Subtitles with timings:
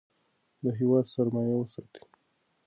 [0.63, 2.01] د هیواد سرمایه وساتئ.